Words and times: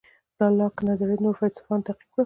د 0.37 0.39
لاک 0.59 0.75
نظریه 0.87 1.17
نورو 1.23 1.37
فیلیسوفانو 1.39 1.85
تعقیب 1.87 2.07
کړه. 2.11 2.19